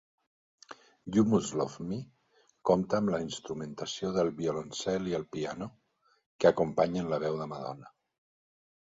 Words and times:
"You 1.15 1.23
Must 1.31 1.49
Love 1.59 1.73
Me" 1.89 1.97
compta 2.69 2.95
amb 2.99 3.11
la 3.15 3.19
instrumentació 3.25 4.09
del 4.15 4.31
violoncel 4.39 5.09
i 5.11 5.13
el 5.17 5.27
piano, 5.37 5.67
que 6.39 6.49
acompanyen 6.51 7.13
la 7.13 7.21
veu 7.25 7.37
de 7.43 7.49
Madonna. 7.53 7.93